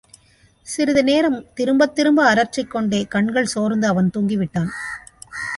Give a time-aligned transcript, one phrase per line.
[0.67, 4.69] சிறிது நேரம் திரும்பத் திரும்ப அரற்றிக் கொண்டே கண்கள் சோர்ந்து அவன் தூங்கிவிட்டான்.